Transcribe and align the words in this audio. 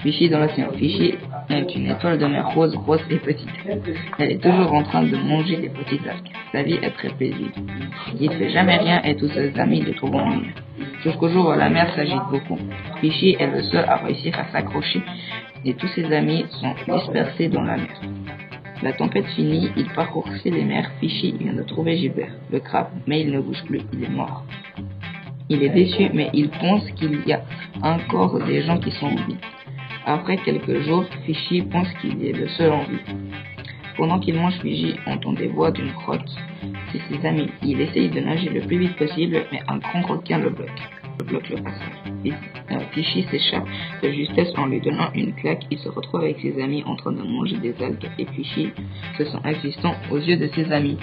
Fichy 0.00 0.28
dans 0.28 0.40
l'océan. 0.40 0.70
Fichy 0.72 1.14
est 1.48 1.74
une 1.74 1.90
étoile 1.90 2.18
de 2.18 2.26
mer 2.26 2.48
rose, 2.54 2.74
grosse 2.74 3.02
et 3.10 3.16
petite. 3.16 3.48
Elle 4.18 4.30
est 4.32 4.42
toujours 4.42 4.72
en 4.72 4.82
train 4.82 5.02
de 5.02 5.16
manger 5.16 5.56
des 5.56 5.68
petites 5.68 6.06
algues. 6.06 6.30
Sa 6.52 6.62
vie 6.62 6.78
est 6.82 6.90
très 6.90 7.08
paisible. 7.08 7.52
Il 8.20 8.30
ne 8.30 8.36
fait 8.36 8.50
jamais 8.50 8.76
rien 8.76 9.02
et 9.02 9.16
tous 9.16 9.28
ses 9.30 9.58
amis 9.58 9.80
le 9.80 9.94
trouvent 9.94 10.14
ennuyeux. 10.14 10.52
Jusqu'au 11.02 11.28
jour 11.28 11.48
où 11.48 11.58
la 11.58 11.70
mer 11.70 11.92
s'agite 11.94 12.22
beaucoup. 12.30 12.58
Fichy 13.00 13.36
est 13.38 13.46
le 13.46 13.62
seul 13.62 13.84
à 13.88 13.96
réussir 13.96 14.38
à 14.38 14.44
s'accrocher 14.52 15.02
et 15.64 15.74
tous 15.74 15.88
ses 15.88 16.12
amis 16.12 16.44
sont 16.60 16.74
dispersés 16.94 17.48
dans 17.48 17.62
la 17.62 17.76
mer. 17.76 18.00
La 18.82 18.92
tempête 18.92 19.26
finie, 19.28 19.70
il 19.76 19.88
parcourt 19.94 20.28
les 20.44 20.64
mers. 20.64 20.90
Fichy 21.00 21.32
vient 21.32 21.54
de 21.54 21.62
trouver 21.62 21.96
Gilbert, 21.96 22.32
le 22.52 22.60
crabe, 22.60 22.90
mais 23.06 23.22
il 23.22 23.32
ne 23.32 23.40
bouge 23.40 23.64
plus, 23.64 23.80
il 23.92 24.04
est 24.04 24.08
mort. 24.08 24.44
Il 25.48 25.62
est 25.62 25.68
déçu, 25.68 26.10
mais 26.12 26.28
il 26.32 26.48
pense 26.48 26.84
qu'il 26.92 27.20
y 27.26 27.32
a 27.32 27.42
encore 27.82 28.44
des 28.44 28.62
gens 28.62 28.78
qui 28.78 28.90
sont 28.92 29.06
en 29.06 29.14
vie. 29.14 29.36
Après 30.04 30.36
quelques 30.38 30.80
jours, 30.82 31.04
Fichy 31.24 31.62
pense 31.62 31.88
qu'il 32.00 32.24
est 32.24 32.32
le 32.32 32.48
seul 32.48 32.72
en 32.72 32.82
vie. 32.82 33.00
Pendant 33.96 34.18
qu'il 34.18 34.34
mange, 34.34 34.58
Fichy 34.60 34.94
entend 35.06 35.32
des 35.32 35.46
voix 35.46 35.70
d'une 35.70 35.92
grotte. 35.92 36.34
C'est 36.90 37.00
ses 37.08 37.26
amis. 37.26 37.48
Il 37.62 37.80
essaye 37.80 38.08
de 38.08 38.20
nager 38.20 38.50
le 38.50 38.60
plus 38.60 38.78
vite 38.78 38.96
possible, 38.96 39.44
mais 39.52 39.60
un 39.68 39.78
grand 39.78 40.02
requin 40.02 40.38
le 40.38 40.50
bloque. 40.50 40.82
Le. 41.30 41.40
Fichy 42.92 43.24
s'échappe 43.30 43.66
de 44.02 44.10
justesse 44.10 44.52
en 44.56 44.66
lui 44.66 44.80
donnant 44.80 45.10
une 45.14 45.32
claque. 45.34 45.64
Il 45.70 45.78
se 45.78 45.88
retrouve 45.88 46.20
avec 46.20 46.40
ses 46.40 46.60
amis 46.60 46.82
en 46.86 46.96
train 46.96 47.12
de 47.12 47.22
manger 47.22 47.56
des 47.58 47.74
algues 47.82 48.10
et 48.18 48.26
Fichy 48.26 48.70
se 49.16 49.24
sent 49.24 49.38
existant 49.44 49.94
aux 50.10 50.18
yeux 50.18 50.36
de 50.36 50.48
ses 50.48 50.70
amis. 50.72 50.98